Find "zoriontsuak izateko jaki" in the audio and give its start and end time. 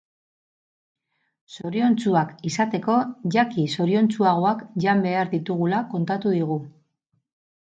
1.55-3.67